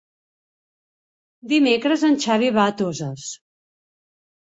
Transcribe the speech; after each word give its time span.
Dimecres 1.53 2.07
en 2.11 2.19
Xavi 2.27 2.53
va 2.59 2.67
a 2.67 2.77
Toses. 2.83 3.31